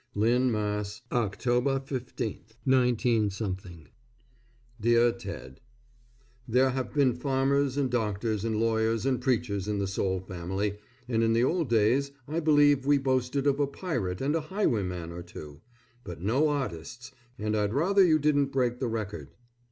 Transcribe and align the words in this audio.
LYNN, 0.15 0.51
MASS., 0.51 1.03
_October 1.11 1.79
15, 1.85 2.39
19_ 2.65 3.29
DEAR 4.81 5.11
TED: 5.11 5.61
There 6.47 6.71
have 6.71 6.91
been 6.91 7.13
farmers 7.13 7.77
and 7.77 7.87
doctors 7.91 8.43
and 8.43 8.55
lawyers 8.59 9.05
and 9.05 9.21
preachers 9.21 9.67
in 9.67 9.77
the 9.77 9.85
Soule 9.85 10.19
family, 10.19 10.79
and, 11.07 11.21
in 11.21 11.33
the 11.33 11.43
old 11.43 11.69
days, 11.69 12.13
I 12.27 12.39
believe 12.39 12.83
we 12.87 12.97
boasted 12.97 13.45
of 13.45 13.59
a 13.59 13.67
pirate 13.67 14.21
and 14.21 14.33
a 14.35 14.41
highwayman 14.41 15.11
or 15.11 15.21
two, 15.21 15.61
but 16.03 16.19
no 16.19 16.49
artists, 16.49 17.11
and 17.37 17.55
I'd 17.55 17.71
rather 17.75 18.03
you 18.03 18.17
didn't 18.17 18.47
break 18.51 18.79
the 18.79 18.87
record. 18.87 19.29